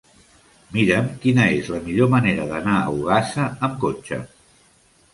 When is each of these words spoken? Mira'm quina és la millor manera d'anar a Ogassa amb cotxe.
Mira'm 0.77 1.11
quina 1.25 1.45
és 1.59 1.69
la 1.75 1.83
millor 1.89 2.11
manera 2.15 2.49
d'anar 2.55 2.81
a 2.81 2.91
Ogassa 2.97 3.49
amb 3.69 3.81
cotxe. 3.89 4.25